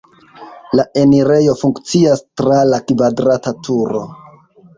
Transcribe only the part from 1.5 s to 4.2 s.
funkcias tra la kvadrata turo.